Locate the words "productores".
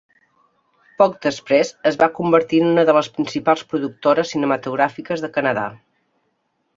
3.75-4.33